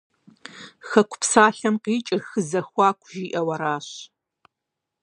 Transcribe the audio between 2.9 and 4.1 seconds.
жиӀэу аращ.